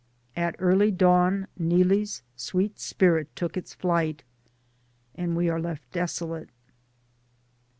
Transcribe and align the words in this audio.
At 0.35 0.55
early 0.57 0.89
dawn 0.89 1.47
Neelie' 1.59 2.01
s 2.05 2.23
sweet 2.35 2.79
spirit 2.79 3.27
took 3.35 3.55
its 3.55 3.75
flight, 3.75 4.23
and 5.13 5.35
we 5.37 5.47
are 5.47 5.61
left 5.61 5.91
desolate. 5.91 6.49